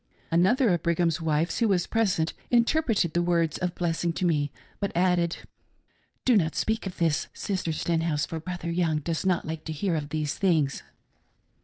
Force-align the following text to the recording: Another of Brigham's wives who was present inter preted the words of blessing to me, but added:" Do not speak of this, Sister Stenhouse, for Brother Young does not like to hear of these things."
Another 0.31 0.69
of 0.69 0.81
Brigham's 0.81 1.21
wives 1.21 1.59
who 1.59 1.67
was 1.67 1.85
present 1.85 2.33
inter 2.49 2.81
preted 2.81 3.13
the 3.13 3.21
words 3.21 3.59
of 3.59 3.75
blessing 3.75 4.11
to 4.13 4.25
me, 4.25 4.51
but 4.79 4.91
added:" 4.95 5.37
Do 6.25 6.35
not 6.35 6.55
speak 6.55 6.87
of 6.87 6.97
this, 6.97 7.27
Sister 7.35 7.71
Stenhouse, 7.71 8.25
for 8.25 8.39
Brother 8.39 8.71
Young 8.71 8.97
does 9.01 9.27
not 9.27 9.45
like 9.45 9.63
to 9.65 9.71
hear 9.71 9.93
of 9.95 10.09
these 10.09 10.33
things." 10.33 10.81